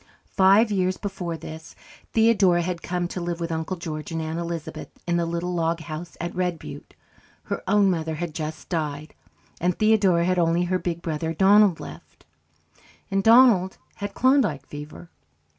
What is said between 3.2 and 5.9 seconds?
live with Uncle George and Aunt Elizabeth in the little log